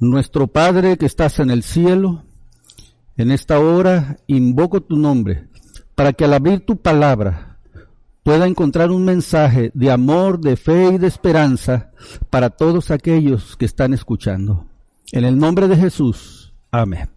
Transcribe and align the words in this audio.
Nuestro 0.00 0.48
Padre 0.48 0.96
que 0.96 1.06
estás 1.06 1.38
en 1.38 1.50
el 1.50 1.62
cielo, 1.62 2.24
en 3.16 3.30
esta 3.30 3.60
hora 3.60 4.16
invoco 4.26 4.82
tu 4.82 4.96
nombre 4.96 5.46
para 5.94 6.12
que 6.12 6.24
al 6.24 6.34
abrir 6.34 6.66
tu 6.66 6.76
palabra 6.78 7.58
pueda 8.24 8.48
encontrar 8.48 8.90
un 8.90 9.04
mensaje 9.04 9.70
de 9.72 9.92
amor, 9.92 10.40
de 10.40 10.56
fe 10.56 10.94
y 10.94 10.98
de 10.98 11.06
esperanza 11.06 11.92
para 12.28 12.50
todos 12.50 12.90
aquellos 12.90 13.56
que 13.56 13.66
están 13.66 13.94
escuchando. 13.94 14.66
En 15.12 15.24
el 15.24 15.38
nombre 15.38 15.68
de 15.68 15.76
Jesús. 15.76 16.52
Amén. 16.72 17.08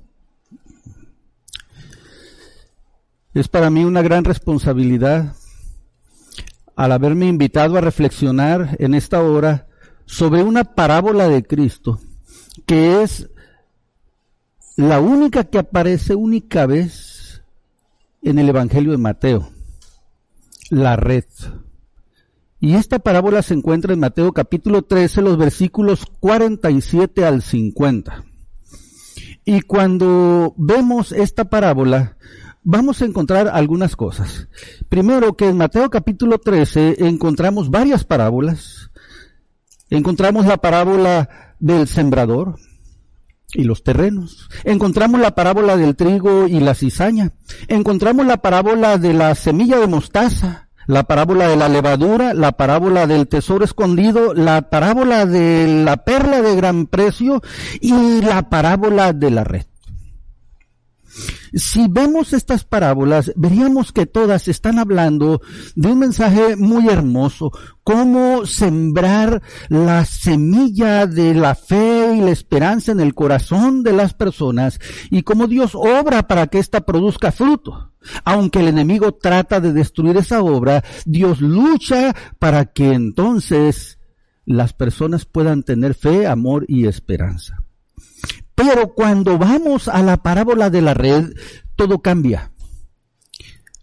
Es 3.33 3.47
para 3.47 3.71
mí 3.71 3.85
una 3.85 4.03
gran 4.03 4.23
responsabilidad 4.23 5.33
al 6.75 6.91
haberme 6.91 7.25
invitado 7.25 7.75
a 7.75 7.81
reflexionar 7.81 8.75
en 8.77 8.93
esta 8.93 9.23
hora 9.23 9.65
sobre 10.05 10.43
una 10.43 10.63
parábola 10.63 11.27
de 11.27 11.41
Cristo 11.41 11.99
que 12.65 13.03
es 13.03 13.29
la 14.75 14.99
única 14.99 15.43
que 15.43 15.59
aparece 15.59 16.15
única 16.15 16.65
vez 16.65 17.41
en 18.21 18.39
el 18.39 18.49
Evangelio 18.49 18.91
de 18.91 18.97
Mateo, 18.97 19.49
la 20.69 20.95
red. 20.95 21.25
Y 22.59 22.75
esta 22.75 22.99
parábola 22.99 23.41
se 23.41 23.53
encuentra 23.53 23.93
en 23.93 23.99
Mateo 23.99 24.33
capítulo 24.33 24.81
13, 24.81 25.21
los 25.21 25.37
versículos 25.37 26.05
47 26.19 27.25
al 27.25 27.41
50. 27.41 28.23
Y 29.45 29.61
cuando 29.61 30.53
vemos 30.57 31.11
esta 31.11 31.45
parábola, 31.45 32.17
vamos 32.63 33.01
a 33.01 33.05
encontrar 33.05 33.47
algunas 33.47 33.95
cosas. 33.95 34.49
Primero 34.89 35.37
que 35.37 35.47
en 35.47 35.57
Mateo 35.57 35.89
capítulo 35.89 36.37
13 36.39 37.07
encontramos 37.07 37.69
varias 37.69 38.03
parábolas. 38.03 38.91
Encontramos 39.89 40.45
la 40.45 40.57
parábola 40.57 41.46
del 41.59 41.87
sembrador 41.87 42.55
y 43.53 43.63
los 43.63 43.83
terrenos. 43.83 44.49
Encontramos 44.63 45.21
la 45.21 45.35
parábola 45.35 45.77
del 45.77 45.95
trigo 45.95 46.47
y 46.47 46.59
la 46.59 46.75
cizaña. 46.75 47.31
Encontramos 47.67 48.25
la 48.25 48.37
parábola 48.37 48.97
de 48.97 49.13
la 49.13 49.35
semilla 49.35 49.79
de 49.79 49.87
mostaza, 49.87 50.69
la 50.85 51.03
parábola 51.03 51.47
de 51.47 51.57
la 51.57 51.69
levadura, 51.69 52.33
la 52.33 52.53
parábola 52.53 53.07
del 53.07 53.27
tesoro 53.27 53.65
escondido, 53.65 54.33
la 54.33 54.69
parábola 54.69 55.25
de 55.25 55.83
la 55.83 55.97
perla 55.97 56.41
de 56.41 56.55
gran 56.55 56.87
precio 56.87 57.41
y 57.81 58.21
la 58.21 58.49
parábola 58.49 59.13
de 59.13 59.31
la 59.31 59.43
red. 59.43 59.65
Si 61.53 61.87
vemos 61.87 62.33
estas 62.33 62.63
parábolas, 62.63 63.31
veríamos 63.35 63.91
que 63.91 64.05
todas 64.05 64.47
están 64.47 64.79
hablando 64.79 65.41
de 65.75 65.91
un 65.91 65.99
mensaje 65.99 66.55
muy 66.55 66.87
hermoso, 66.87 67.51
cómo 67.83 68.45
sembrar 68.45 69.41
la 69.69 70.05
semilla 70.05 71.07
de 71.07 71.33
la 71.33 71.55
fe 71.55 72.15
y 72.17 72.21
la 72.21 72.31
esperanza 72.31 72.91
en 72.91 72.99
el 72.99 73.13
corazón 73.13 73.83
de 73.83 73.93
las 73.93 74.13
personas 74.13 74.79
y 75.09 75.23
cómo 75.23 75.47
Dios 75.47 75.71
obra 75.73 76.27
para 76.27 76.47
que 76.47 76.59
ésta 76.59 76.81
produzca 76.81 77.31
fruto. 77.31 77.93
Aunque 78.23 78.59
el 78.59 78.67
enemigo 78.67 79.13
trata 79.13 79.59
de 79.59 79.73
destruir 79.73 80.17
esa 80.17 80.41
obra, 80.41 80.83
Dios 81.05 81.41
lucha 81.41 82.15
para 82.39 82.65
que 82.65 82.93
entonces 82.93 83.99
las 84.45 84.73
personas 84.73 85.25
puedan 85.25 85.63
tener 85.63 85.93
fe, 85.93 86.25
amor 86.25 86.65
y 86.67 86.87
esperanza. 86.87 87.63
Pero 88.57 88.95
cuando 88.95 89.37
vamos 89.37 89.87
a 89.87 90.01
la 90.01 90.17
parábola 90.17 90.71
de 90.71 90.81
la 90.81 90.95
red, 90.95 91.29
todo 91.75 92.01
cambia. 92.01 92.51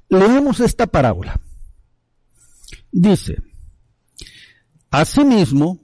Leemos 0.08 0.58
esta 0.58 0.88
parábola. 0.88 1.40
Dice, 2.90 3.36
Asimismo, 4.90 5.78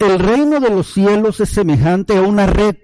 el 0.00 0.18
reino 0.18 0.58
de 0.58 0.68
los 0.68 0.92
cielos 0.92 1.38
es 1.38 1.50
semejante 1.50 2.16
a 2.16 2.22
una 2.22 2.48
red 2.48 2.74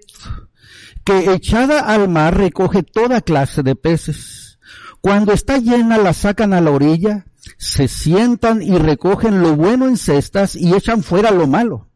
que 1.03 1.33
echada 1.33 1.81
al 1.81 2.07
mar 2.07 2.37
recoge 2.37 2.83
toda 2.83 3.19
clase 3.19 3.61
de 3.61 3.75
peces. 3.75 4.57
Cuando 5.01 5.33
está 5.33 5.57
llena 5.57 5.97
la 5.97 6.13
sacan 6.13 6.53
a 6.53 6.61
la 6.61 6.71
orilla, 6.71 7.25
se 7.57 7.89
sientan 7.89 8.61
y 8.61 8.77
recogen 8.77 9.41
lo 9.41 9.57
bueno 9.57 9.85
en 9.85 9.97
cestas 9.97 10.55
y 10.55 10.73
echan 10.73 11.03
fuera 11.03 11.31
lo 11.31 11.45
malo. 11.45 11.89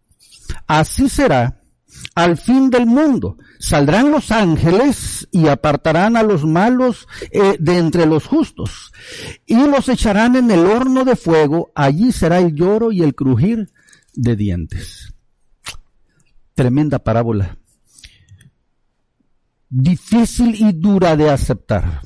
Así 0.68 1.08
será 1.08 1.59
al 2.16 2.38
fin 2.38 2.70
del 2.70 2.86
mundo. 2.86 3.38
Saldrán 3.60 4.12
los 4.12 4.32
ángeles 4.32 5.28
y 5.32 5.48
apartarán 5.48 6.16
a 6.16 6.24
los 6.24 6.46
malos 6.46 7.08
eh, 7.32 7.58
de 7.60 7.78
entre 7.78 8.06
los 8.06 8.26
justos 8.26 8.92
y 9.46 9.56
los 9.56 9.90
echarán 9.90 10.36
en 10.36 10.50
el 10.52 10.66
horno 10.66 11.06
de 11.06 11.16
fuego. 11.16 11.72
Allí 11.76 12.12
será 12.12 12.40
el 12.40 12.56
lloro 12.56 12.92
y 12.92 13.04
el 13.04 13.16
crujir 13.16 13.72
de 14.14 14.36
dientes. 14.36 15.14
Tremenda 16.56 17.00
parábola. 17.00 17.58
Difícil 19.70 20.56
y 20.56 20.74
dura 20.74 21.16
de 21.16 21.30
aceptar. 21.30 22.02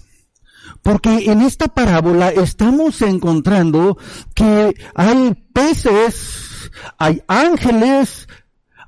Porque 0.81 1.31
en 1.31 1.41
esta 1.41 1.69
parábola 1.69 2.29
estamos 2.29 3.01
encontrando 3.01 3.97
que 4.35 4.75
hay 4.95 5.33
peces, 5.53 6.71
hay 6.97 7.23
ángeles, 7.27 8.27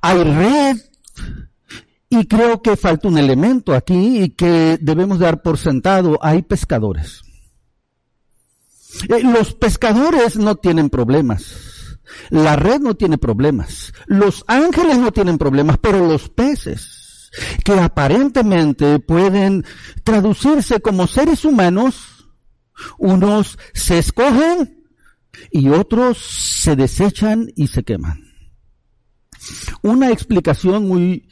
hay 0.02 0.24
red, 0.24 0.78
y 2.10 2.28
creo 2.28 2.62
que 2.62 2.78
falta 2.78 3.08
un 3.08 3.18
elemento 3.18 3.74
aquí 3.74 4.24
y 4.24 4.30
que 4.30 4.78
debemos 4.80 5.20
dar 5.20 5.42
por 5.42 5.58
sentado. 5.58 6.18
Hay 6.22 6.44
pescadores. 6.44 7.22
Eh, 9.10 9.24
los 9.24 9.54
pescadores 9.54 10.38
no 10.38 10.56
tienen 10.56 10.90
problemas. 10.90 12.00
La 12.30 12.56
red 12.56 12.80
no 12.80 12.96
tiene 12.96 13.18
problemas. 13.18 13.94
Los 14.06 14.44
ángeles 14.48 14.98
no 14.98 15.12
tienen 15.12 15.38
problemas, 15.38 15.78
pero 15.80 16.06
los 16.08 16.30
peces, 16.30 17.32
que 17.64 17.74
aparentemente 17.74 19.00
pueden 19.00 19.66
traducirse 20.04 20.80
como 20.80 21.08
seres 21.08 21.44
humanos, 21.44 22.28
unos 22.98 23.58
se 23.74 24.00
escogen 24.00 24.86
y 25.52 25.70
otros 25.70 26.18
se 26.18 26.76
desechan 26.76 27.52
y 27.56 27.68
se 27.68 27.84
queman. 27.84 28.25
Una 29.82 30.12
explicación 30.12 30.88
muy 30.88 31.28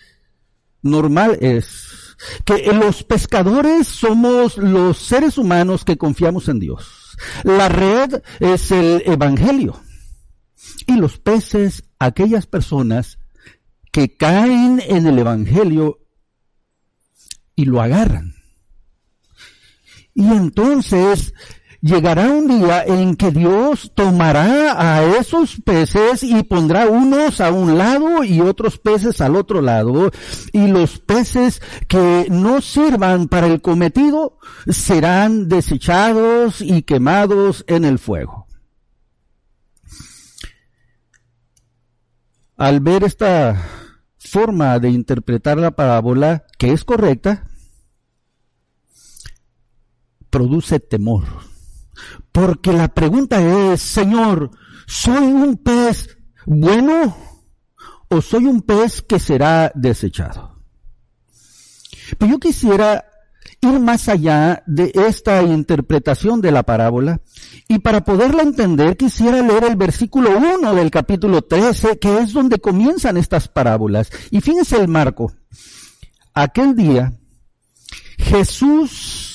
normal 0.81 1.37
es 1.41 2.15
que 2.45 2.71
los 2.73 3.03
pescadores 3.03 3.87
somos 3.87 4.57
los 4.57 4.97
seres 4.97 5.37
humanos 5.37 5.83
que 5.83 5.97
confiamos 5.97 6.47
en 6.47 6.59
Dios. 6.59 7.17
La 7.43 7.69
red 7.69 8.21
es 8.39 8.71
el 8.71 9.03
Evangelio. 9.05 9.81
Y 10.87 10.95
los 10.97 11.17
peces, 11.17 11.83
aquellas 11.99 12.45
personas 12.45 13.19
que 13.91 14.15
caen 14.15 14.81
en 14.85 15.07
el 15.07 15.19
Evangelio 15.19 15.99
y 17.55 17.65
lo 17.65 17.81
agarran. 17.81 18.35
Y 20.15 20.27
entonces 20.27 21.33
llegará 21.83 22.29
un 22.29 22.47
día 22.47 22.85
en 22.85 23.15
que 23.17 23.29
Dios 23.29 23.91
tomará 23.93 24.79
a 24.79 25.03
esos 25.03 25.59
peces 25.65 26.23
y 26.23 26.41
pondrá 26.43 26.87
unos 26.87 27.41
a 27.41 27.51
un 27.51 27.77
lado 27.77 28.23
y 28.23 28.39
otros 28.39 28.79
peces 28.79 29.19
al 29.19 29.35
otro 29.35 29.61
lado 29.61 30.09
y 30.53 30.67
los 30.67 30.99
peces 30.99 31.61
que 31.89 32.27
no 32.31 32.61
sirvan 32.61 33.27
para 33.27 33.47
el 33.47 33.61
cometido 33.61 34.39
serán 34.65 35.49
desechados 35.49 36.61
y 36.61 36.83
quemados 36.83 37.65
en 37.67 37.83
el 37.83 37.99
fuego. 37.99 38.47
Al 42.55 42.79
ver 42.79 43.03
esta 43.03 43.61
forma 44.17 44.79
de 44.79 44.89
interpretar 44.89 45.57
la 45.57 45.71
parábola, 45.71 46.45
que 46.57 46.71
es 46.71 46.85
correcta, 46.85 47.45
produce 50.29 50.79
temor 50.79 51.52
porque 52.33 52.73
la 52.73 52.89
pregunta 52.89 53.39
es, 53.71 53.81
Señor, 53.81 54.51
¿soy 54.87 55.23
un 55.23 55.55
pez 55.55 56.17
bueno 56.45 57.15
o 58.09 58.21
soy 58.21 58.45
un 58.47 58.63
pez 58.63 59.03
que 59.03 59.19
será 59.19 59.71
desechado? 59.75 60.59
Pero 62.17 62.31
yo 62.31 62.39
quisiera 62.39 63.05
ir 63.61 63.79
más 63.79 64.09
allá 64.09 64.63
de 64.65 64.91
esta 65.07 65.41
interpretación 65.43 66.41
de 66.41 66.51
la 66.51 66.63
parábola 66.63 67.21
y 67.67 67.79
para 67.79 68.03
poderla 68.03 68.41
entender 68.41 68.97
quisiera 68.97 69.41
leer 69.41 69.63
el 69.65 69.75
versículo 69.75 70.37
1 70.37 70.73
del 70.73 70.91
capítulo 70.91 71.43
13 71.43 71.99
que 71.99 72.17
es 72.17 72.33
donde 72.33 72.59
comienzan 72.59 73.15
estas 73.15 73.47
parábolas. 73.47 74.09
Y 74.31 74.41
fíjense 74.41 74.75
el 74.77 74.87
marco. 74.87 75.31
aquel 76.33 76.75
día, 76.75 77.13
Jesús 78.17 79.32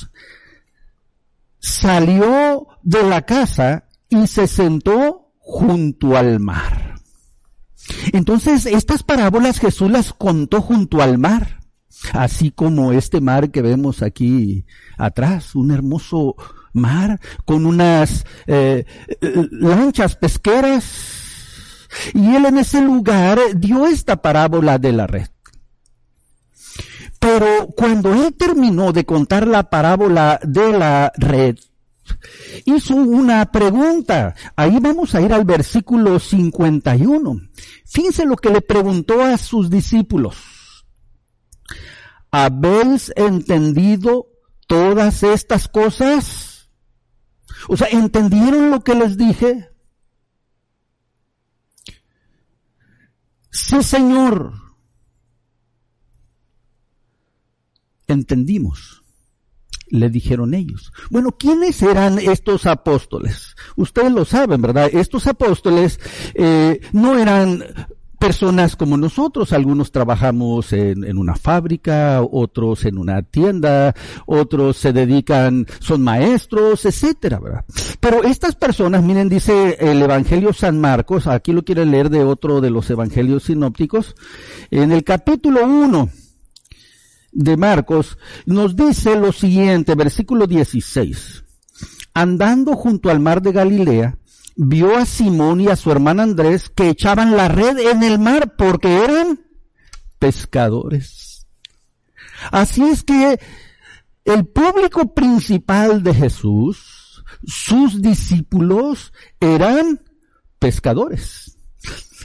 salió 1.69 2.67
de 2.83 3.03
la 3.03 3.23
casa 3.23 3.85
y 4.09 4.27
se 4.27 4.47
sentó 4.47 5.33
junto 5.39 6.17
al 6.17 6.41
mar. 6.41 6.95
Entonces, 8.13 8.67
estas 8.67 9.03
parábolas 9.03 9.59
Jesús 9.59 9.91
las 9.91 10.13
contó 10.13 10.61
junto 10.61 11.03
al 11.03 11.19
mar, 11.19 11.61
así 12.13 12.51
como 12.51 12.93
este 12.93 13.21
mar 13.21 13.51
que 13.51 13.63
vemos 13.63 14.03
aquí 14.03 14.67
atrás, 14.97 15.55
un 15.55 15.71
hermoso 15.71 16.37
mar 16.73 17.21
con 17.45 17.67
unas 17.67 18.25
eh, 18.47 18.85
lanchas 19.51 20.17
pesqueras. 20.17 20.85
Y 22.13 22.35
él 22.35 22.45
en 22.47 22.59
ese 22.59 22.83
lugar 22.83 23.39
dio 23.57 23.87
esta 23.87 24.21
parábola 24.21 24.79
de 24.79 24.93
la 24.93 25.07
red. 25.07 25.29
Pero 27.19 27.69
cuando 27.77 28.13
él 28.15 28.35
terminó 28.35 28.93
de 28.93 29.05
contar 29.05 29.47
la 29.47 29.69
parábola 29.71 30.39
de 30.43 30.73
la 30.73 31.13
red, 31.17 31.57
hizo 32.65 32.95
una 32.95 33.51
pregunta. 33.51 34.35
Ahí 34.57 34.79
vamos 34.81 35.15
a 35.15 35.21
ir 35.21 35.33
al 35.33 35.45
versículo 35.45 36.19
51. 36.19 37.41
Fíjense 37.87 38.25
lo 38.25 38.37
que 38.37 38.51
le 38.51 38.61
preguntó 38.61 39.23
a 39.23 39.37
sus 39.39 39.71
discípulos. 39.71 40.37
¿Habéis 42.31 43.13
entendido 43.17 44.29
todas 44.67 45.23
estas 45.23 45.67
cosas? 45.69 46.71
O 47.69 47.77
sea, 47.77 47.89
¿entendieron 47.89 48.71
lo 48.71 48.85
que 48.85 48.95
les 48.95 49.17
dije? 49.17 49.71
Sí, 53.51 53.83
Señor. 53.83 54.68
Entendimos 58.09 59.03
le 59.91 60.11
dijeron 60.11 60.55
ellos. 60.55 60.93
Bueno, 61.11 61.33
¿quiénes 61.33 61.83
eran 61.83 62.19
estos 62.19 62.67
apóstoles? 62.67 63.57
Ustedes 63.77 64.13
lo 64.13 64.25
saben, 64.25 64.61
¿verdad? 64.61 64.91
Estos 64.93 65.27
apóstoles 65.27 65.99
eh, 66.35 66.81
no 66.93 67.19
eran 67.19 67.65
personas 68.19 68.75
como 68.75 68.97
nosotros, 68.97 69.53
algunos 69.53 69.93
trabajamos 69.93 70.73
en, 70.73 71.17
una 71.17 71.37
fábrica, 71.37 72.21
otros 72.23 72.85
en 72.85 72.99
una 72.99 73.23
tienda, 73.23 73.95
otros 74.27 74.77
se 74.77 74.93
dedican, 74.93 75.67
son 75.79 76.03
maestros, 76.03 76.85
etcétera, 76.85 77.39
¿verdad? 77.39 77.65
Pero 78.01 78.25
estas 78.25 78.57
personas, 78.57 79.05
miren, 79.05 79.29
dice 79.29 79.77
el 79.79 80.03
Evangelio 80.03 80.53
San 80.53 80.81
Marcos, 80.81 81.29
aquí 81.29 81.53
lo 81.53 81.65
quieren 81.65 81.93
leer 81.93 82.11
de 82.11 82.25
otro 82.25 82.61
de 82.61 82.71
los 82.71 82.91
evangelios 82.91 83.45
sinópticos, 83.45 84.17
en 84.71 84.91
el 84.91 85.05
capítulo 85.05 85.65
1, 85.65 86.11
de 87.39 87.57
Marcos 87.57 88.19
nos 88.47 88.75
dice 88.75 89.15
lo 89.15 89.31
siguiente, 89.31 89.95
versículo 89.95 90.49
16. 90.49 91.45
Andando 92.13 92.75
junto 92.75 93.11
al 93.11 93.21
mar 93.21 93.41
de 93.43 93.53
Galilea, 93.53 94.19
vio 94.57 94.97
a 94.97 95.07
Simón 95.07 95.61
y 95.61 95.69
a 95.69 95.77
su 95.77 95.93
hermana 95.93 96.25
Andrés 96.25 96.69
que 96.69 96.89
echaban 96.89 97.37
la 97.37 97.47
red 97.47 97.79
en 97.79 98.03
el 98.03 98.19
mar 98.19 98.57
porque 98.57 99.05
eran 99.05 99.41
pescadores. 100.19 101.47
Así 102.51 102.83
es 102.83 103.05
que 103.05 103.39
el 104.25 104.45
público 104.47 105.15
principal 105.15 106.03
de 106.03 106.15
Jesús, 106.15 107.25
sus 107.47 108.03
discípulos, 108.03 109.13
eran 109.39 110.03
pescadores. 110.59 111.57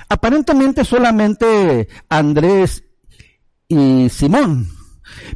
Aparentemente 0.10 0.84
solamente 0.84 1.88
Andrés 2.10 2.84
y 3.68 4.10
Simón 4.10 4.73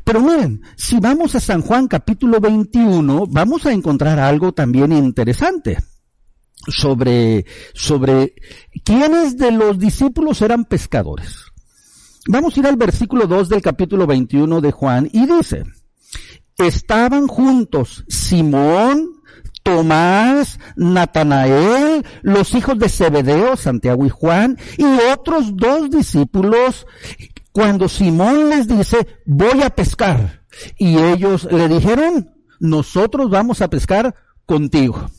pero 0.03 0.21
miren, 0.21 0.61
si 0.75 0.99
vamos 0.99 1.35
a 1.35 1.39
San 1.39 1.61
Juan 1.61 1.87
capítulo 1.87 2.39
21, 2.39 3.25
vamos 3.27 3.65
a 3.65 3.73
encontrar 3.73 4.19
algo 4.19 4.53
también 4.53 4.91
interesante 4.91 5.77
sobre, 6.67 7.45
sobre 7.73 8.33
quiénes 8.83 9.37
de 9.37 9.51
los 9.51 9.79
discípulos 9.79 10.41
eran 10.41 10.65
pescadores. 10.65 11.45
Vamos 12.27 12.55
a 12.55 12.59
ir 12.59 12.67
al 12.67 12.75
versículo 12.75 13.25
2 13.25 13.49
del 13.49 13.61
capítulo 13.61 14.05
21 14.05 14.59
de 14.59 14.71
Juan 14.71 15.09
y 15.11 15.25
dice, 15.25 15.63
estaban 16.57 17.27
juntos 17.27 18.03
Simón, 18.09 19.21
Tomás, 19.63 20.59
Natanael, 20.75 22.05
los 22.21 22.53
hijos 22.53 22.79
de 22.79 22.89
Zebedeo, 22.89 23.55
Santiago 23.55 24.05
y 24.05 24.09
Juan, 24.09 24.57
y 24.77 24.85
otros 25.11 25.55
dos 25.55 25.89
discípulos 25.89 26.85
cuando 27.57 27.89
Simón 27.89 28.51
les 28.51 28.67
dice, 28.67 29.07
voy 29.25 29.63
a 29.63 29.71
pescar, 29.71 30.43
y 30.77 30.99
ellos 30.99 31.47
le 31.51 31.67
dijeron, 31.67 32.29
nosotros 32.59 33.31
vamos 33.31 33.63
a 33.63 33.67
pescar 33.67 34.13
contigo. 34.45 35.09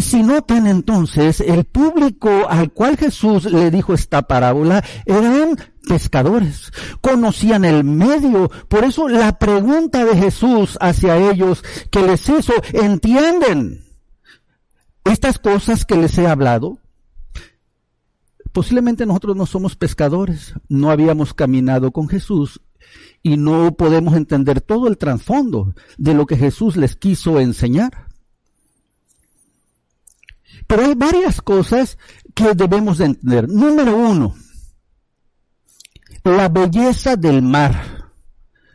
Si 0.00 0.24
notan 0.24 0.66
entonces, 0.66 1.38
el 1.38 1.62
público 1.62 2.48
al 2.48 2.72
cual 2.72 2.96
Jesús 2.96 3.44
le 3.44 3.70
dijo 3.70 3.94
esta 3.94 4.22
parábola 4.22 4.82
eran 5.06 5.56
pescadores, 5.86 6.72
conocían 7.00 7.64
el 7.64 7.84
medio, 7.84 8.50
por 8.66 8.82
eso 8.82 9.08
la 9.08 9.38
pregunta 9.38 10.04
de 10.04 10.16
Jesús 10.16 10.76
hacia 10.80 11.18
ellos 11.18 11.62
que 11.92 12.02
les 12.02 12.28
hizo, 12.28 12.52
¿entienden 12.72 13.84
estas 15.04 15.38
cosas 15.38 15.84
que 15.84 15.94
les 15.94 16.18
he 16.18 16.26
hablado? 16.26 16.81
Posiblemente 18.52 19.06
nosotros 19.06 19.34
no 19.34 19.46
somos 19.46 19.76
pescadores, 19.76 20.54
no 20.68 20.90
habíamos 20.90 21.32
caminado 21.32 21.90
con 21.90 22.06
Jesús 22.06 22.60
y 23.22 23.38
no 23.38 23.74
podemos 23.74 24.14
entender 24.14 24.60
todo 24.60 24.88
el 24.88 24.98
trasfondo 24.98 25.74
de 25.96 26.12
lo 26.12 26.26
que 26.26 26.36
Jesús 26.36 26.76
les 26.76 26.94
quiso 26.94 27.40
enseñar. 27.40 28.08
Pero 30.66 30.84
hay 30.84 30.94
varias 30.94 31.40
cosas 31.40 31.96
que 32.34 32.54
debemos 32.54 32.98
de 32.98 33.06
entender. 33.06 33.48
Número 33.48 33.96
uno, 33.96 34.34
la 36.22 36.50
belleza 36.50 37.16
del 37.16 37.40
mar, 37.40 38.12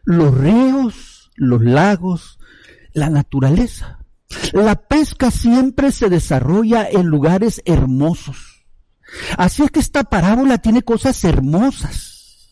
los 0.03 0.35
ríos, 0.35 1.29
los 1.35 1.61
lagos, 1.61 2.39
la 2.93 3.11
naturaleza. 3.11 3.99
La 4.53 4.75
pesca 4.75 5.29
siempre 5.29 5.91
se 5.91 6.09
desarrolla 6.09 6.89
en 6.89 7.05
lugares 7.05 7.61
hermosos 7.65 8.56
Así 9.37 9.63
es 9.63 9.71
que 9.71 9.79
esta 9.79 10.03
parábola 10.03 10.57
tiene 10.57 10.81
cosas 10.81 11.23
hermosas, 11.23 12.49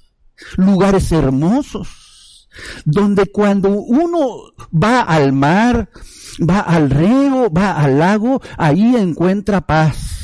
lugares 0.57 1.11
hermosos, 1.11 2.49
donde 2.85 3.25
cuando 3.27 3.69
uno 3.69 4.53
va 4.71 5.01
al 5.01 5.33
mar, 5.33 5.89
va 6.39 6.59
al 6.59 6.89
río, 6.89 7.51
va 7.51 7.79
al 7.79 7.99
lago, 7.99 8.41
ahí 8.57 8.95
encuentra 8.95 9.61
paz. 9.61 10.15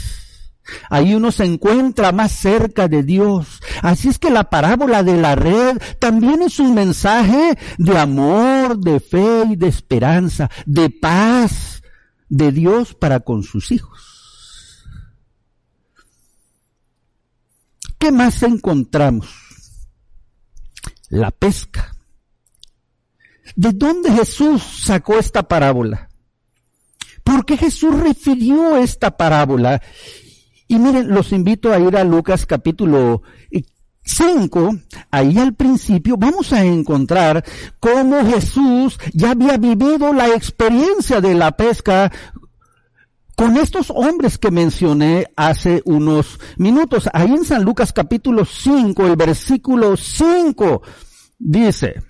Ahí 0.90 1.14
uno 1.16 1.32
se 1.32 1.44
encuentra 1.44 2.12
más 2.12 2.32
cerca 2.32 2.88
de 2.88 3.04
Dios. 3.04 3.60
Así 3.82 4.08
es 4.08 4.20
que 4.20 4.30
la 4.30 4.46
parábola 4.46 5.04
de 5.04 5.18
la 5.18 5.36
red 5.36 5.78
también 6.00 6.42
es 6.42 6.60
un 6.60 6.74
mensaje 6.74 7.58
de 7.78 7.98
amor, 7.98 8.78
de 8.78 9.00
fe 9.00 9.44
y 9.50 9.56
de 9.56 9.68
esperanza, 9.68 10.50
de 10.66 10.90
paz 10.90 11.82
de 12.30 12.52
Dios 12.52 12.94
para 12.94 13.20
con 13.20 13.44
sus 13.44 13.72
hijos. 13.72 14.21
¿Qué 18.02 18.12
más 18.12 18.42
encontramos? 18.42 19.30
La 21.10 21.30
pesca. 21.30 21.96
¿De 23.56 23.74
dónde 23.74 24.12
Jesús 24.12 24.64
sacó 24.64 25.20
esta 25.20 25.44
parábola? 25.44 26.10
¿Por 27.24 27.46
qué 27.46 27.58
Jesús 27.58 28.00
refirió 28.00 28.76
esta 28.78 29.16
parábola? 29.16 29.84
Y 30.68 30.80
miren, 30.80 31.10
los 31.10 31.32
invito 31.32 31.72
a 31.72 31.80
ir 31.80 31.96
a 31.96 32.04
Lucas 32.04 32.48
capítulo 32.48 33.22
5, 34.04 34.76
ahí 35.12 35.38
al 35.38 35.54
principio 35.54 36.18
vamos 36.18 36.52
a 36.54 36.66
encontrar 36.66 37.46
cómo 37.80 38.26
Jesús 38.26 38.98
ya 39.14 39.32
había 39.32 39.58
vivido 39.58 40.12
la 40.12 40.30
experiencia 40.30 41.22
de 41.22 41.36
la 41.36 41.52
pesca 41.52 42.12
con 43.36 43.58
estos 43.58 43.90
hombres 43.90 44.38
que 44.38 44.52
mencioné 44.52 45.28
hace 45.36 45.82
unos 45.86 46.40
minutos. 46.58 47.10
Ahí 47.14 47.32
en 47.32 47.46
San 47.46 47.64
Lucas 47.64 47.94
capítulo 47.94 48.46
5, 48.46 49.08
el 49.08 49.16
versículo 49.16 49.98
5 49.98 50.82
dice, 51.40 52.04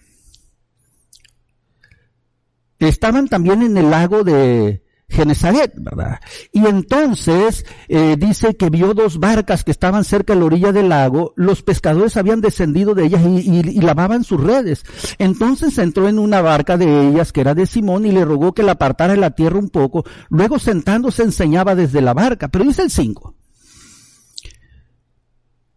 estaban 2.80 3.28
también 3.28 3.62
en 3.62 3.78
el 3.78 3.90
lago 3.90 4.24
de 4.24 4.81
Genesaret, 5.12 5.74
¿verdad? 5.76 6.20
Y 6.52 6.66
entonces 6.66 7.66
eh, 7.88 8.16
dice 8.18 8.56
que 8.56 8.70
vio 8.70 8.94
dos 8.94 9.20
barcas 9.20 9.64
que 9.64 9.72
estaban 9.72 10.04
cerca 10.04 10.34
de 10.34 10.40
la 10.40 10.46
orilla 10.46 10.72
del 10.72 10.90
lago, 10.90 11.34
los 11.36 11.62
pescadores 11.62 12.18
habían 12.18 12.42
descendido 12.42 12.96
de 12.96 13.06
ellas 13.06 13.22
y, 13.24 13.82
lavaban 13.82 14.24
sus 14.24 14.42
redes. 14.42 14.84
Entonces 15.18 15.78
entró 15.78 16.08
en 16.08 16.20
una 16.20 16.42
barca 16.42 16.78
de 16.78 17.10
ellas 17.10 17.32
que 17.34 17.42
era 17.42 17.54
de 17.54 17.66
Simón 17.66 18.06
y 18.06 18.12
le 18.12 18.26
rogó 18.26 18.54
que 18.54 18.64
la 18.64 18.74
apartara 18.74 19.14
de 19.14 19.20
la 19.20 19.32
tierra 19.32 19.60
un 19.60 19.70
poco, 19.70 20.06
luego 20.30 20.60
sentándose 20.60 21.24
enseñaba 21.24 21.76
desde 21.76 22.02
la 22.02 22.14
barca, 22.14 22.48
pero 22.48 22.64
dice 22.64 22.84
el 22.84 22.92
5. 22.92 23.36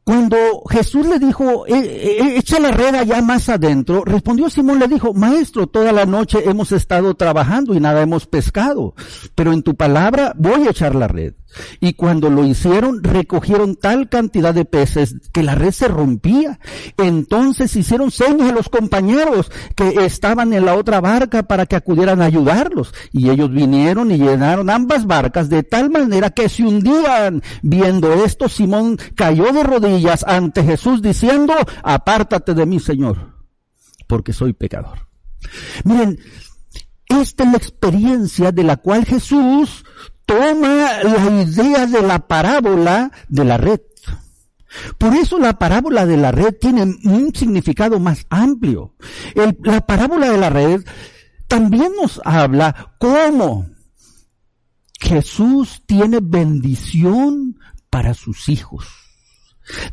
Cuando 0.05 0.37
Jesús 0.71 1.07
le 1.07 1.19
dijo, 1.19 1.67
e, 1.67 1.75
e, 1.75 2.37
echa 2.37 2.59
la 2.59 2.71
red 2.71 2.95
allá 2.95 3.23
más 3.23 3.49
adentro, 3.49 4.05
respondió 4.05 4.51
Simón, 4.51 4.79
le 4.79 4.87
dijo, 4.87 5.15
maestro, 5.15 5.67
toda 5.67 5.93
la 5.93 6.05
noche 6.05 6.43
hemos 6.45 6.73
estado 6.73 7.15
trabajando 7.15 7.75
y 7.75 7.81
nada 7.81 8.03
hemos 8.03 8.27
pescado, 8.27 8.95
pero 9.35 9.55
en 9.55 9.63
tu 9.63 9.75
palabra 9.75 10.35
voy 10.37 10.67
a 10.67 10.71
echar 10.71 10.95
la 10.95 11.09
red. 11.09 11.33
Y 11.81 11.95
cuando 11.95 12.31
lo 12.31 12.45
hicieron, 12.45 13.03
recogieron 13.03 13.77
tal 13.77 14.09
cantidad 14.09 14.55
de 14.55 14.65
peces 14.65 15.17
que 15.33 15.43
la 15.43 15.55
red 15.55 15.73
se 15.73 15.89
rompía. 15.89 16.59
Entonces 16.97 17.75
hicieron 17.77 18.11
señas 18.11 18.51
a 18.51 18.55
los 18.55 18.69
compañeros 18.69 19.51
que 19.75 20.05
estaban 20.05 20.53
en 20.53 20.67
la 20.67 20.75
otra 20.75 21.01
barca 21.01 21.43
para 21.43 21.67
que 21.67 21.77
acudieran 21.77 22.23
a 22.23 22.27
ayudarlos. 22.27 22.95
Y 23.13 23.31
ellos 23.31 23.51
vinieron 23.51 24.11
y 24.11 24.19
llenaron 24.19 24.71
ambas 24.71 25.07
barcas 25.07 25.49
de 25.49 25.63
tal 25.63 25.91
manera 25.91 26.31
que 26.31 26.49
se 26.49 26.63
hundían. 26.63 27.43
Viendo 27.63 28.13
esto, 28.25 28.49
Simón 28.49 28.99
cayó 29.15 29.53
de 29.53 29.63
rodillas 29.63 30.25
ante 30.27 30.63
Jesús 30.63 31.03
diciendo, 31.03 31.55
apártate 31.83 32.55
de 32.55 32.67
mí, 32.67 32.81
Señor, 32.81 33.35
porque 34.07 34.33
soy 34.33 34.53
pecador. 34.53 35.07
Miren, 35.85 36.19
esta 37.09 37.45
es 37.45 37.51
la 37.51 37.59
experiencia 37.59 38.53
de 38.53 38.65
la 38.65 38.77
cual 38.77 39.05
Jesús 39.05 39.85
toma 40.27 41.03
la 41.03 41.43
idea 41.43 41.87
de 41.87 42.03
la 42.03 42.27
parábola 42.27 43.11
de 43.29 43.45
la 43.45 43.57
red. 43.57 43.81
Por 44.99 45.15
eso 45.15 45.39
la 45.39 45.59
parábola 45.59 46.07
de 46.07 46.17
la 46.17 46.33
red 46.33 46.55
tiene 46.61 46.83
un 46.83 47.33
significado 47.35 48.01
más 48.01 48.27
amplio. 48.29 48.95
la 49.63 49.81
parábola 49.87 50.31
de 50.31 50.39
la 50.39 50.51
red 50.51 50.85
también 51.47 51.93
nos 52.01 52.21
habla 52.25 52.95
cómo 52.99 53.69
Jesús 54.99 55.83
tiene 55.87 56.19
bendición 56.21 57.59
para 57.91 58.15
sus 58.15 58.49
hijos. 58.49 58.87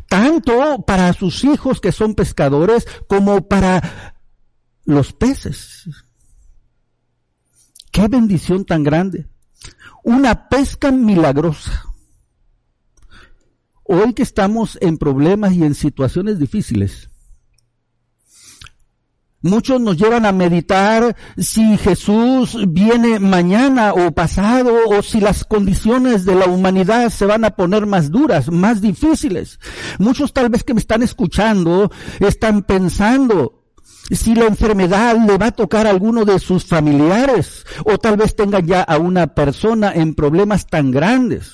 Tanto 0.09 0.83
para 0.85 1.13
sus 1.13 1.43
hijos 1.43 1.79
que 1.79 1.91
son 1.91 2.15
pescadores 2.15 2.87
como 3.07 3.47
para 3.47 4.15
los 4.83 5.13
peces. 5.13 5.85
Qué 7.91 8.07
bendición 8.07 8.65
tan 8.65 8.83
grande 8.83 9.27
una 10.03 10.49
pesca 10.49 10.91
milagrosa. 10.91 11.85
Hoy 13.83 14.13
que 14.13 14.23
estamos 14.23 14.77
en 14.81 14.97
problemas 14.97 15.53
y 15.53 15.63
en 15.63 15.75
situaciones 15.75 16.39
difíciles, 16.39 17.11
Muchos 19.43 19.81
nos 19.81 19.97
llevan 19.97 20.27
a 20.27 20.31
meditar 20.31 21.15
si 21.35 21.75
Jesús 21.77 22.55
viene 22.67 23.17
mañana 23.17 23.91
o 23.91 24.11
pasado 24.11 24.71
o 24.87 25.01
si 25.01 25.19
las 25.19 25.45
condiciones 25.45 26.25
de 26.25 26.35
la 26.35 26.45
humanidad 26.45 27.09
se 27.09 27.25
van 27.25 27.43
a 27.43 27.55
poner 27.55 27.87
más 27.87 28.11
duras, 28.11 28.51
más 28.51 28.81
difíciles. 28.81 29.59
Muchos 29.97 30.31
tal 30.31 30.49
vez 30.49 30.63
que 30.63 30.75
me 30.75 30.79
están 30.79 31.01
escuchando 31.01 31.91
están 32.19 32.61
pensando, 32.61 33.60
si 34.15 34.35
la 34.35 34.45
enfermedad 34.45 35.17
le 35.25 35.37
va 35.37 35.47
a 35.47 35.51
tocar 35.51 35.87
a 35.87 35.89
alguno 35.89 36.25
de 36.25 36.39
sus 36.39 36.65
familiares 36.65 37.65
o 37.85 37.97
tal 37.97 38.17
vez 38.17 38.35
tenga 38.35 38.59
ya 38.59 38.81
a 38.81 38.97
una 38.97 39.27
persona 39.27 39.93
en 39.93 40.15
problemas 40.15 40.67
tan 40.67 40.91
grandes. 40.91 41.51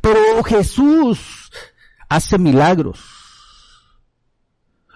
Pero 0.00 0.42
Jesús 0.44 1.50
hace 2.08 2.38
milagros. 2.38 3.00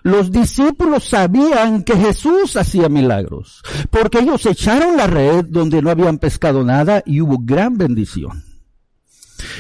Los 0.02 0.32
discípulos 0.32 1.04
sabían 1.04 1.84
que 1.84 1.96
Jesús 1.96 2.56
hacía 2.56 2.88
milagros, 2.88 3.62
porque 3.90 4.18
ellos 4.18 4.44
echaron 4.46 4.96
la 4.96 5.06
red 5.06 5.44
donde 5.48 5.80
no 5.80 5.90
habían 5.90 6.18
pescado 6.18 6.64
nada 6.64 7.02
y 7.06 7.20
hubo 7.20 7.38
gran 7.40 7.78
bendición. 7.78 8.44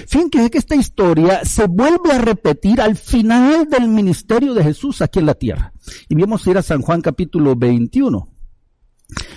Fíjense 0.08 0.50
que 0.50 0.58
esta 0.58 0.74
historia 0.74 1.44
se 1.44 1.66
vuelve 1.66 2.12
a 2.12 2.18
repetir 2.18 2.80
al 2.80 2.96
final 2.96 3.68
del 3.68 3.88
ministerio 3.88 4.54
de 4.54 4.64
Jesús 4.64 5.00
aquí 5.00 5.20
en 5.20 5.26
la 5.26 5.34
tierra. 5.34 5.71
Y 6.08 6.14
vamos 6.14 6.46
a 6.46 6.50
ir 6.50 6.58
a 6.58 6.62
San 6.62 6.82
Juan 6.82 7.00
capítulo 7.00 7.56
21. 7.56 8.28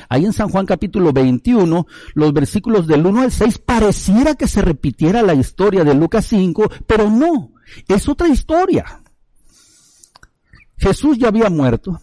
Ahí 0.10 0.26
en 0.26 0.34
San 0.34 0.50
Juan 0.50 0.66
capítulo 0.66 1.12
21, 1.12 1.88
los 2.14 2.34
versículos 2.34 2.88
del 2.88 3.06
1 3.06 3.22
al 3.22 3.32
6, 3.32 3.58
pareciera 3.60 4.36
que 4.36 4.48
se 4.48 4.62
repitiera 4.62 5.22
la 5.22 5.34
historia 5.34 5.84
de 5.84 5.94
Lucas 5.94 6.26
5, 6.28 6.70
pero 6.88 7.10
no, 7.10 7.54
es 7.88 8.08
otra 8.08 8.28
historia. 8.28 9.02
Jesús 10.78 11.18
ya 11.18 11.30
había 11.30 11.50
muerto, 11.50 12.00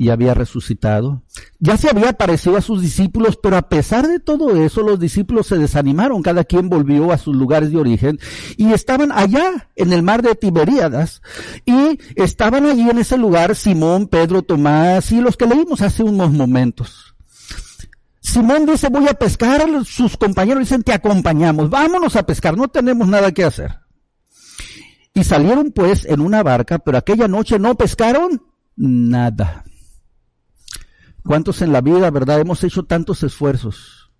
y 0.00 0.08
había 0.08 0.32
resucitado. 0.32 1.22
Ya 1.58 1.76
se 1.76 1.90
había 1.90 2.08
aparecido 2.08 2.56
a 2.56 2.62
sus 2.62 2.80
discípulos, 2.80 3.36
pero 3.36 3.58
a 3.58 3.68
pesar 3.68 4.08
de 4.08 4.18
todo 4.18 4.56
eso, 4.56 4.80
los 4.80 4.98
discípulos 4.98 5.48
se 5.48 5.58
desanimaron, 5.58 6.22
cada 6.22 6.44
quien 6.44 6.70
volvió 6.70 7.12
a 7.12 7.18
sus 7.18 7.36
lugares 7.36 7.70
de 7.70 7.76
origen 7.76 8.18
y 8.56 8.72
estaban 8.72 9.12
allá 9.12 9.68
en 9.76 9.92
el 9.92 10.02
mar 10.02 10.22
de 10.22 10.34
Tiberíadas 10.34 11.20
y 11.66 11.98
estaban 12.16 12.64
allí 12.64 12.88
en 12.88 12.96
ese 12.96 13.18
lugar 13.18 13.54
Simón, 13.54 14.06
Pedro, 14.06 14.40
Tomás 14.40 15.12
y 15.12 15.20
los 15.20 15.36
que 15.36 15.44
leímos 15.44 15.82
hace 15.82 16.02
unos 16.02 16.32
momentos. 16.32 17.14
Simón 18.22 18.64
dice, 18.64 18.88
voy 18.88 19.06
a 19.06 19.12
pescar, 19.12 19.68
sus 19.84 20.16
compañeros 20.16 20.60
dicen, 20.60 20.82
te 20.82 20.94
acompañamos, 20.94 21.68
vámonos 21.68 22.16
a 22.16 22.22
pescar, 22.22 22.56
no 22.56 22.68
tenemos 22.68 23.06
nada 23.06 23.32
que 23.32 23.44
hacer. 23.44 23.80
Y 25.12 25.24
salieron 25.24 25.72
pues 25.72 26.06
en 26.06 26.22
una 26.22 26.42
barca, 26.42 26.78
pero 26.78 26.96
aquella 26.96 27.28
noche 27.28 27.58
no 27.58 27.74
pescaron 27.74 28.40
nada. 28.76 29.64
¿Cuántos 31.24 31.62
en 31.62 31.72
la 31.72 31.80
vida, 31.80 32.10
verdad, 32.10 32.40
hemos 32.40 32.64
hecho 32.64 32.84
tantos 32.84 33.22
esfuerzos? 33.22 34.10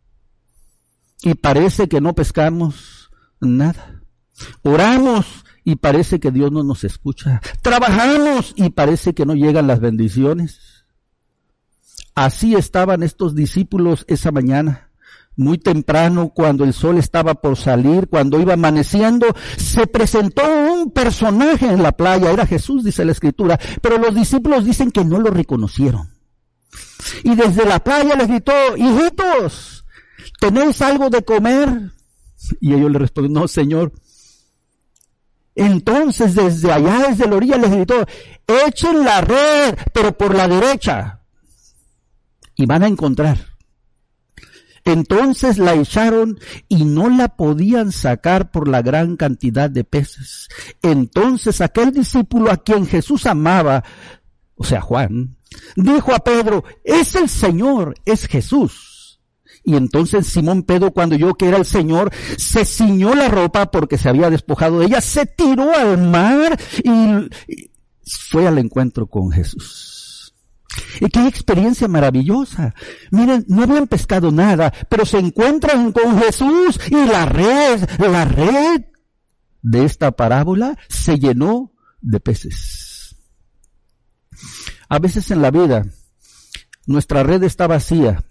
Y 1.22 1.34
parece 1.34 1.88
que 1.88 2.00
no 2.00 2.14
pescamos 2.14 3.10
nada. 3.40 4.02
Oramos 4.62 5.44
y 5.64 5.76
parece 5.76 6.20
que 6.20 6.30
Dios 6.30 6.50
no 6.50 6.62
nos 6.62 6.84
escucha. 6.84 7.40
Trabajamos 7.62 8.54
y 8.56 8.70
parece 8.70 9.14
que 9.14 9.26
no 9.26 9.34
llegan 9.34 9.66
las 9.66 9.80
bendiciones. 9.80 10.84
Así 12.14 12.54
estaban 12.54 13.02
estos 13.02 13.34
discípulos 13.34 14.04
esa 14.08 14.32
mañana. 14.32 14.90
Muy 15.36 15.58
temprano, 15.58 16.32
cuando 16.34 16.64
el 16.64 16.74
sol 16.74 16.98
estaba 16.98 17.34
por 17.34 17.56
salir, 17.56 18.08
cuando 18.08 18.40
iba 18.40 18.54
amaneciendo, 18.54 19.26
se 19.56 19.86
presentó 19.86 20.42
un 20.44 20.90
personaje 20.90 21.66
en 21.66 21.82
la 21.82 21.92
playa. 21.92 22.30
Era 22.30 22.46
Jesús, 22.46 22.84
dice 22.84 23.04
la 23.04 23.12
escritura. 23.12 23.58
Pero 23.80 23.98
los 23.98 24.14
discípulos 24.14 24.64
dicen 24.64 24.90
que 24.90 25.04
no 25.04 25.18
lo 25.18 25.30
reconocieron. 25.30 26.19
Y 27.24 27.34
desde 27.34 27.64
la 27.64 27.78
playa 27.78 28.16
les 28.16 28.28
gritó, 28.28 28.52
hijitos, 28.76 29.84
¿tenéis 30.38 30.80
algo 30.82 31.10
de 31.10 31.22
comer? 31.22 31.92
Y 32.60 32.74
ellos 32.74 32.90
le 32.90 32.98
respondieron, 32.98 33.42
no, 33.42 33.48
Señor. 33.48 33.92
Entonces 35.54 36.34
desde 36.34 36.72
allá, 36.72 37.08
desde 37.08 37.28
la 37.28 37.36
orilla, 37.36 37.56
les 37.58 37.70
gritó, 37.70 38.06
echen 38.66 39.04
la 39.04 39.20
red, 39.20 39.76
pero 39.92 40.16
por 40.16 40.34
la 40.34 40.48
derecha. 40.48 41.20
Y 42.56 42.66
van 42.66 42.82
a 42.82 42.88
encontrar. 42.88 43.50
Entonces 44.84 45.58
la 45.58 45.74
echaron 45.74 46.38
y 46.68 46.84
no 46.84 47.10
la 47.10 47.28
podían 47.36 47.92
sacar 47.92 48.50
por 48.50 48.68
la 48.68 48.82
gran 48.82 49.16
cantidad 49.16 49.68
de 49.68 49.84
peces. 49.84 50.48
Entonces 50.82 51.60
aquel 51.60 51.92
discípulo 51.92 52.50
a 52.50 52.56
quien 52.56 52.86
Jesús 52.86 53.26
amaba, 53.26 53.84
o 54.56 54.64
sea 54.64 54.80
Juan, 54.80 55.36
dijo 55.76 56.14
a 56.14 56.20
Pedro, 56.20 56.64
es 56.84 57.14
el 57.14 57.28
Señor, 57.28 57.94
es 58.04 58.26
Jesús. 58.26 59.20
Y 59.62 59.76
entonces 59.76 60.26
Simón 60.26 60.62
Pedro, 60.62 60.90
cuando 60.90 61.16
yo 61.16 61.34
que 61.34 61.48
era 61.48 61.58
el 61.58 61.66
Señor, 61.66 62.10
se 62.38 62.64
ciñó 62.64 63.14
la 63.14 63.28
ropa 63.28 63.70
porque 63.70 63.98
se 63.98 64.08
había 64.08 64.30
despojado 64.30 64.78
de 64.78 64.86
ella, 64.86 65.00
se 65.00 65.26
tiró 65.26 65.74
al 65.74 65.98
mar 65.98 66.58
y 66.82 67.30
fue 68.04 68.46
al 68.46 68.58
encuentro 68.58 69.06
con 69.06 69.30
Jesús. 69.30 70.34
Y 71.00 71.08
qué 71.08 71.26
experiencia 71.26 71.88
maravillosa. 71.88 72.74
Miren, 73.10 73.44
no 73.48 73.64
habían 73.64 73.86
pescado 73.86 74.30
nada, 74.30 74.72
pero 74.88 75.04
se 75.04 75.18
encuentran 75.18 75.92
con 75.92 76.18
Jesús 76.18 76.80
y 76.88 76.94
la 76.94 77.26
red, 77.26 77.88
la 77.98 78.24
red 78.24 78.84
de 79.62 79.84
esta 79.84 80.12
parábola 80.12 80.78
se 80.88 81.18
llenó 81.18 81.72
de 82.00 82.20
peces. 82.20 83.16
A 84.90 84.98
veces 84.98 85.30
en 85.30 85.40
la 85.40 85.52
vida 85.52 85.86
nuestra 86.84 87.22
red 87.22 87.44
está 87.44 87.68
vacía 87.68 88.24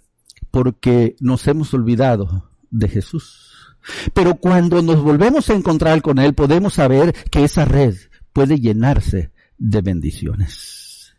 porque 0.51 1.15
nos 1.21 1.47
hemos 1.47 1.73
olvidado 1.73 2.51
de 2.69 2.89
Jesús. 2.89 3.77
Pero 4.13 4.35
cuando 4.35 4.81
nos 4.81 5.01
volvemos 5.01 5.49
a 5.49 5.53
encontrar 5.53 6.01
con 6.01 6.19
Él, 6.19 6.33
podemos 6.33 6.73
saber 6.73 7.13
que 7.31 7.45
esa 7.45 7.63
red 7.63 7.95
puede 8.33 8.59
llenarse 8.59 9.31
de 9.57 9.81
bendiciones. 9.81 11.13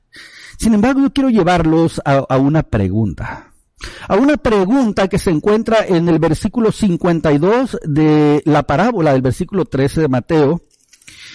Sin 0.59 0.75
embargo, 0.75 1.01
yo 1.01 1.13
quiero 1.13 1.31
llevarlos 1.31 2.03
a, 2.05 2.37
una 2.37 2.63
pregunta. 2.63 3.55
A 4.09 4.17
una 4.17 4.37
pregunta 4.37 5.09
que 5.09 5.19
se 5.19 5.31
encuentra 5.31 5.87
en 5.87 6.07
el 6.11 6.19
versículo 6.19 6.71
52 6.71 7.79
de 7.85 8.43
la 8.45 8.65
parábola 8.65 9.15
del 9.15 9.23
versículo 9.23 9.65
13 9.65 10.03
de 10.03 10.09
Mateo. 10.09 10.61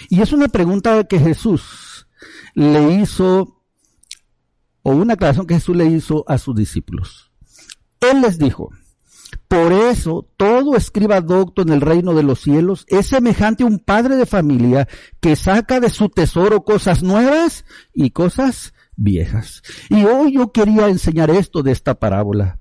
Y 0.09 0.21
es 0.21 0.31
una 0.31 0.47
pregunta 0.47 1.05
que 1.05 1.19
Jesús 1.19 2.05
le 2.53 3.01
hizo 3.01 3.54
o 4.87 4.91
una 4.91 5.15
aclaración 5.15 5.47
que 5.47 5.55
Jesús 5.55 5.75
le 5.75 5.87
hizo 5.87 6.23
a 6.27 6.37
sus 6.37 6.55
discípulos. 6.55 7.31
Él 8.01 8.21
les 8.21 8.37
dijo, 8.37 8.69
Por 9.47 9.73
eso, 9.73 10.29
todo 10.37 10.75
escriba 10.75 11.21
docto 11.21 11.63
en 11.63 11.69
el 11.69 11.81
reino 11.81 12.13
de 12.13 12.21
los 12.21 12.41
cielos 12.41 12.85
es 12.87 13.07
semejante 13.07 13.63
a 13.63 13.65
un 13.65 13.79
padre 13.79 14.15
de 14.15 14.27
familia 14.27 14.87
que 15.19 15.35
saca 15.35 15.79
de 15.79 15.89
su 15.89 16.09
tesoro 16.09 16.63
cosas 16.63 17.01
nuevas 17.01 17.65
y 17.95 18.11
cosas 18.11 18.75
viejas. 18.95 19.63
Y 19.89 20.05
hoy 20.05 20.35
yo 20.35 20.51
quería 20.51 20.87
enseñar 20.87 21.31
esto 21.31 21.63
de 21.63 21.71
esta 21.71 21.95
parábola. 21.95 22.59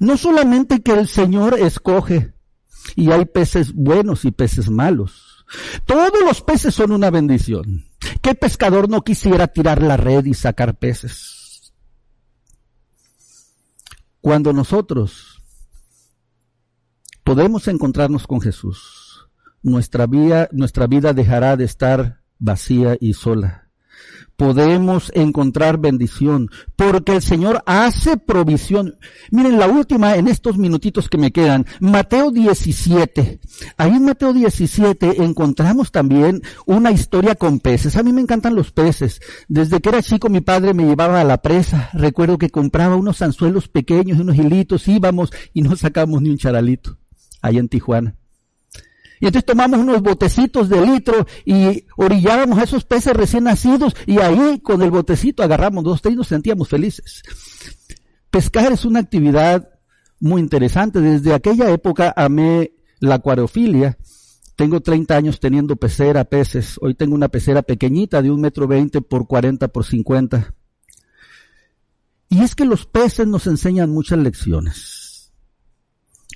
No 0.00 0.16
solamente 0.16 0.80
que 0.80 0.92
el 0.92 1.08
Señor 1.08 1.58
escoge 1.58 2.32
y 2.96 3.10
hay 3.10 3.26
peces 3.26 3.74
buenos 3.74 4.24
y 4.24 4.30
peces 4.30 4.70
malos. 4.70 5.27
Todos 5.86 6.20
los 6.24 6.42
peces 6.42 6.74
son 6.74 6.92
una 6.92 7.10
bendición. 7.10 7.86
¿Qué 8.22 8.34
pescador 8.34 8.88
no 8.88 9.02
quisiera 9.02 9.46
tirar 9.46 9.82
la 9.82 9.96
red 9.96 10.24
y 10.24 10.34
sacar 10.34 10.76
peces? 10.76 11.72
Cuando 14.20 14.52
nosotros 14.52 15.42
podemos 17.24 17.68
encontrarnos 17.68 18.26
con 18.26 18.40
Jesús, 18.40 19.28
nuestra 19.62 20.06
vida, 20.06 20.48
nuestra 20.52 20.86
vida 20.86 21.12
dejará 21.12 21.56
de 21.56 21.64
estar 21.64 22.22
vacía 22.38 22.96
y 23.00 23.14
sola 23.14 23.67
podemos 24.38 25.10
encontrar 25.16 25.78
bendición, 25.78 26.48
porque 26.76 27.16
el 27.16 27.22
Señor 27.22 27.60
hace 27.66 28.16
provisión. 28.16 28.96
Miren, 29.32 29.58
la 29.58 29.66
última 29.66 30.14
en 30.14 30.28
estos 30.28 30.56
minutitos 30.56 31.08
que 31.08 31.18
me 31.18 31.32
quedan, 31.32 31.66
Mateo 31.80 32.30
17. 32.30 33.40
Ahí 33.76 33.90
en 33.90 34.04
Mateo 34.04 34.32
17 34.32 35.24
encontramos 35.24 35.90
también 35.90 36.40
una 36.66 36.92
historia 36.92 37.34
con 37.34 37.58
peces. 37.58 37.96
A 37.96 38.04
mí 38.04 38.12
me 38.12 38.20
encantan 38.20 38.54
los 38.54 38.70
peces. 38.70 39.20
Desde 39.48 39.80
que 39.80 39.88
era 39.88 40.02
chico 40.02 40.28
mi 40.28 40.40
padre 40.40 40.72
me 40.72 40.86
llevaba 40.86 41.20
a 41.20 41.24
la 41.24 41.42
presa. 41.42 41.90
Recuerdo 41.92 42.38
que 42.38 42.48
compraba 42.48 42.94
unos 42.94 43.20
anzuelos 43.22 43.66
pequeños 43.66 44.18
y 44.18 44.20
unos 44.20 44.36
hilitos, 44.36 44.86
íbamos 44.86 45.32
y 45.52 45.62
no 45.62 45.74
sacamos 45.74 46.22
ni 46.22 46.30
un 46.30 46.38
charalito. 46.38 46.96
Ahí 47.42 47.58
en 47.58 47.68
Tijuana. 47.68 48.14
Y 49.20 49.26
entonces 49.26 49.46
tomamos 49.46 49.80
unos 49.80 50.02
botecitos 50.02 50.68
de 50.68 50.84
litro 50.84 51.26
y 51.44 51.84
orillábamos 51.96 52.58
a 52.58 52.64
esos 52.64 52.84
peces 52.84 53.14
recién 53.14 53.44
nacidos 53.44 53.94
y 54.06 54.18
ahí 54.18 54.60
con 54.60 54.82
el 54.82 54.90
botecito 54.90 55.42
agarramos 55.42 55.84
dos, 55.84 56.00
y 56.04 56.14
nos 56.16 56.28
sentíamos 56.28 56.68
felices. 56.68 57.22
Pescar 58.30 58.72
es 58.72 58.84
una 58.84 59.00
actividad 59.00 59.68
muy 60.20 60.40
interesante. 60.40 61.00
Desde 61.00 61.34
aquella 61.34 61.70
época 61.70 62.12
amé 62.16 62.72
la 63.00 63.16
acuariofilia. 63.16 63.98
Tengo 64.56 64.80
30 64.80 65.16
años 65.16 65.40
teniendo 65.40 65.76
pecera, 65.76 66.24
peces. 66.24 66.78
Hoy 66.80 66.94
tengo 66.94 67.14
una 67.14 67.28
pecera 67.28 67.62
pequeñita 67.62 68.22
de 68.22 68.30
un 68.30 68.40
metro 68.40 68.66
veinte 68.66 69.00
por 69.00 69.26
40 69.26 69.68
por 69.68 69.84
50. 69.84 70.54
Y 72.30 72.40
es 72.42 72.54
que 72.54 72.64
los 72.64 72.84
peces 72.84 73.26
nos 73.26 73.46
enseñan 73.46 73.90
muchas 73.90 74.18
lecciones. 74.18 75.32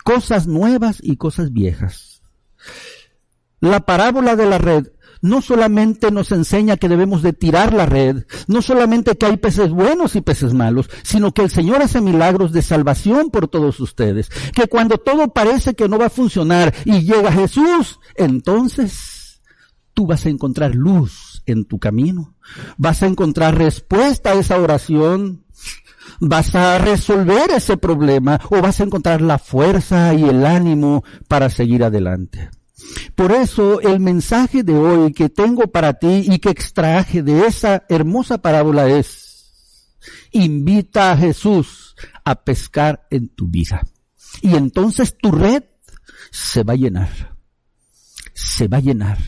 Cosas 0.04 0.46
nuevas 0.46 0.98
y 1.02 1.16
cosas 1.16 1.52
viejas. 1.52 2.11
La 3.60 3.80
parábola 3.80 4.36
de 4.36 4.46
la 4.46 4.58
red 4.58 4.88
no 5.22 5.40
solamente 5.40 6.10
nos 6.10 6.32
enseña 6.32 6.76
que 6.76 6.88
debemos 6.88 7.22
de 7.22 7.32
tirar 7.32 7.72
la 7.72 7.86
red, 7.86 8.26
no 8.48 8.60
solamente 8.60 9.16
que 9.16 9.26
hay 9.26 9.36
peces 9.36 9.70
buenos 9.70 10.16
y 10.16 10.20
peces 10.20 10.52
malos, 10.52 10.90
sino 11.04 11.32
que 11.32 11.42
el 11.42 11.50
Señor 11.50 11.80
hace 11.80 12.00
milagros 12.00 12.52
de 12.52 12.60
salvación 12.60 13.30
por 13.30 13.46
todos 13.46 13.78
ustedes. 13.78 14.28
Que 14.52 14.66
cuando 14.66 14.98
todo 14.98 15.32
parece 15.32 15.74
que 15.74 15.88
no 15.88 15.96
va 15.96 16.06
a 16.06 16.10
funcionar 16.10 16.74
y 16.84 17.02
llega 17.02 17.30
Jesús, 17.32 18.00
entonces 18.16 19.40
tú 19.94 20.06
vas 20.06 20.26
a 20.26 20.28
encontrar 20.28 20.74
luz 20.74 21.42
en 21.46 21.64
tu 21.64 21.78
camino. 21.78 22.34
Vas 22.76 23.02
a 23.02 23.06
encontrar 23.06 23.56
respuesta 23.56 24.30
a 24.30 24.34
esa 24.34 24.58
oración. 24.58 25.44
Vas 26.24 26.54
a 26.54 26.78
resolver 26.78 27.50
ese 27.50 27.76
problema 27.76 28.40
o 28.48 28.62
vas 28.62 28.78
a 28.78 28.84
encontrar 28.84 29.20
la 29.20 29.38
fuerza 29.38 30.14
y 30.14 30.22
el 30.22 30.46
ánimo 30.46 31.02
para 31.26 31.50
seguir 31.50 31.82
adelante. 31.82 32.48
Por 33.16 33.32
eso 33.32 33.80
el 33.80 33.98
mensaje 33.98 34.62
de 34.62 34.72
hoy 34.72 35.12
que 35.12 35.30
tengo 35.30 35.66
para 35.72 35.94
ti 35.94 36.26
y 36.28 36.38
que 36.38 36.50
extraje 36.50 37.24
de 37.24 37.48
esa 37.48 37.84
hermosa 37.88 38.38
parábola 38.38 38.88
es, 38.88 39.90
invita 40.30 41.10
a 41.10 41.16
Jesús 41.16 41.96
a 42.24 42.36
pescar 42.36 43.04
en 43.10 43.28
tu 43.28 43.48
vida. 43.48 43.82
Y 44.42 44.54
entonces 44.54 45.18
tu 45.18 45.32
red 45.32 45.64
se 46.30 46.62
va 46.62 46.74
a 46.74 46.76
llenar. 46.76 47.36
Se 48.32 48.68
va 48.68 48.76
a 48.76 48.80
llenar. 48.80 49.18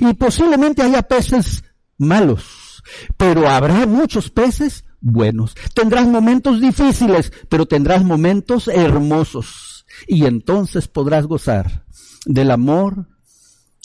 Y 0.00 0.14
posiblemente 0.14 0.80
haya 0.80 1.02
peces 1.02 1.62
malos, 1.98 2.82
pero 3.18 3.50
habrá 3.50 3.84
muchos 3.86 4.30
peces 4.30 4.86
buenos. 5.02 5.54
Tendrás 5.74 6.06
momentos 6.06 6.60
difíciles, 6.60 7.32
pero 7.48 7.66
tendrás 7.66 8.04
momentos 8.04 8.68
hermosos. 8.68 9.84
Y 10.06 10.24
entonces 10.24 10.88
podrás 10.88 11.26
gozar 11.26 11.84
del 12.24 12.50
amor 12.50 13.08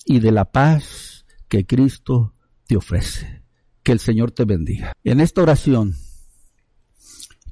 y 0.06 0.20
de 0.20 0.32
la 0.32 0.46
paz 0.46 1.26
que 1.50 1.66
Cristo 1.66 2.34
te 2.68 2.78
ofrece. 2.78 3.44
Que 3.84 3.92
el 3.92 4.00
Señor 4.00 4.32
te 4.32 4.46
bendiga. 4.46 4.94
En 5.04 5.20
esta 5.20 5.42
oración 5.42 5.96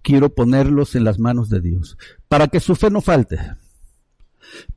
quiero 0.01 0.29
ponerlos 0.33 0.95
en 0.95 1.03
las 1.03 1.19
manos 1.19 1.49
de 1.49 1.61
Dios 1.61 1.97
para 2.27 2.47
que 2.47 2.59
su 2.59 2.75
fe 2.75 2.91
no 2.91 3.01
falte, 3.01 3.39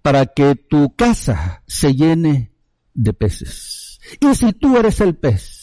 para 0.00 0.26
que 0.26 0.54
tu 0.54 0.94
casa 0.96 1.62
se 1.66 1.94
llene 1.94 2.52
de 2.94 3.12
peces. 3.12 4.00
Y 4.20 4.34
si 4.34 4.52
tú 4.52 4.78
eres 4.78 5.00
el 5.00 5.16
pez, 5.16 5.57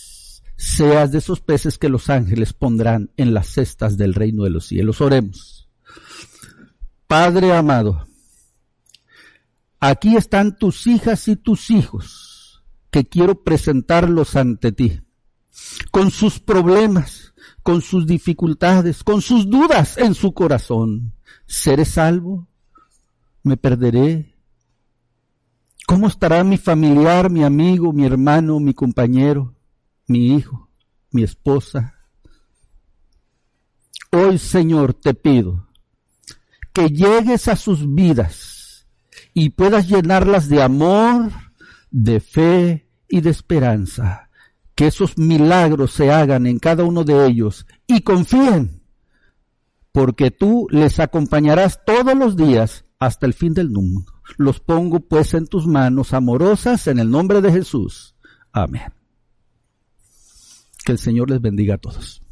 seas 0.57 1.11
de 1.11 1.19
esos 1.19 1.41
peces 1.41 1.77
que 1.77 1.89
los 1.89 2.09
ángeles 2.09 2.53
pondrán 2.53 3.11
en 3.17 3.33
las 3.33 3.47
cestas 3.47 3.97
del 3.97 4.13
reino 4.13 4.43
de 4.43 4.49
los 4.49 4.65
cielos. 4.65 5.01
Oremos. 5.01 5.69
Padre 7.07 7.53
amado, 7.53 8.07
aquí 9.79 10.15
están 10.15 10.57
tus 10.57 10.87
hijas 10.87 11.27
y 11.27 11.35
tus 11.35 11.69
hijos, 11.69 12.63
que 12.89 13.07
quiero 13.07 13.43
presentarlos 13.43 14.35
ante 14.35 14.71
ti, 14.71 15.01
con 15.91 16.09
sus 16.09 16.39
problemas, 16.39 17.33
con 17.61 17.81
sus 17.81 18.07
dificultades, 18.07 19.03
con 19.03 19.21
sus 19.21 19.49
dudas 19.49 19.97
en 19.97 20.15
su 20.15 20.33
corazón. 20.33 21.13
¿Seré 21.45 21.85
salvo? 21.85 22.47
¿Me 23.43 23.55
perderé? 23.55 24.35
¿Cómo 25.87 26.07
estará 26.07 26.43
mi 26.43 26.57
familiar, 26.57 27.29
mi 27.29 27.43
amigo, 27.43 27.93
mi 27.93 28.05
hermano, 28.05 28.59
mi 28.59 28.73
compañero, 28.73 29.54
mi 30.07 30.35
hijo, 30.35 30.69
mi 31.11 31.23
esposa? 31.23 31.95
Hoy, 34.11 34.37
Señor, 34.37 34.93
te 34.93 35.13
pido 35.13 35.65
que 36.75 36.89
llegues 36.89 37.47
a 37.47 37.55
sus 37.55 37.93
vidas 37.95 38.85
y 39.33 39.49
puedas 39.51 39.87
llenarlas 39.87 40.49
de 40.49 40.61
amor, 40.61 41.31
de 41.89 42.19
fe 42.19 42.89
y 43.07 43.21
de 43.21 43.29
esperanza. 43.29 44.29
Que 44.75 44.87
esos 44.87 45.17
milagros 45.17 45.93
se 45.93 46.11
hagan 46.11 46.45
en 46.47 46.59
cada 46.59 46.83
uno 46.83 47.05
de 47.05 47.27
ellos 47.27 47.65
y 47.87 48.01
confíen, 48.01 48.83
porque 49.93 50.31
tú 50.31 50.67
les 50.69 50.99
acompañarás 50.99 51.79
todos 51.85 52.13
los 52.13 52.35
días 52.35 52.83
hasta 52.99 53.25
el 53.25 53.33
fin 53.33 53.53
del 53.53 53.69
mundo. 53.69 54.11
Los 54.37 54.59
pongo 54.59 54.99
pues 54.99 55.33
en 55.33 55.47
tus 55.47 55.67
manos 55.67 56.13
amorosas 56.13 56.87
en 56.87 56.99
el 56.99 57.09
nombre 57.09 57.39
de 57.39 57.53
Jesús. 57.53 58.15
Amén. 58.51 58.91
Que 60.85 60.91
el 60.91 60.99
Señor 60.99 61.31
les 61.31 61.41
bendiga 61.41 61.75
a 61.75 61.77
todos. 61.79 62.24